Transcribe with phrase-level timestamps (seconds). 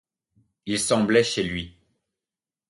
[0.65, 1.77] Il semblait chez lui.